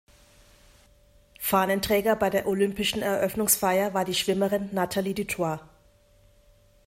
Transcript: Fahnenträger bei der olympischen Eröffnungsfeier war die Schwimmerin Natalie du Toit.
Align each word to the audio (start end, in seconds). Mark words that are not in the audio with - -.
Fahnenträger 1.39 2.15
bei 2.15 2.31
der 2.31 2.47
olympischen 2.47 3.03
Eröffnungsfeier 3.03 3.93
war 3.93 4.03
die 4.03 4.15
Schwimmerin 4.15 4.69
Natalie 4.73 5.13
du 5.13 5.27
Toit. 5.27 5.59